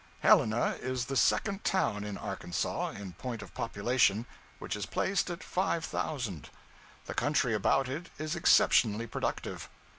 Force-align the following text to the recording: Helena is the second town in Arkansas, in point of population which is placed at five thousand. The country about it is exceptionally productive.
Helena 0.21 0.77
is 0.81 1.05
the 1.05 1.15
second 1.15 1.63
town 1.63 2.03
in 2.03 2.17
Arkansas, 2.17 2.89
in 2.89 3.13
point 3.13 3.43
of 3.43 3.53
population 3.53 4.25
which 4.57 4.75
is 4.75 4.87
placed 4.87 5.29
at 5.29 5.43
five 5.43 5.85
thousand. 5.85 6.49
The 7.05 7.13
country 7.13 7.53
about 7.53 7.87
it 7.87 8.09
is 8.17 8.35
exceptionally 8.35 9.05
productive. 9.05 9.69